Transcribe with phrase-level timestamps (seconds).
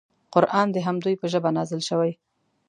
[0.33, 2.11] قران د همدوی په ژبه نازل شوی.